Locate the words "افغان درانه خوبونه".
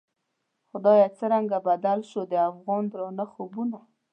2.51-3.77